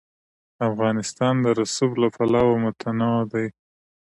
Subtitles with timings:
[0.69, 3.47] افغانستان د رسوب له پلوه متنوع دی.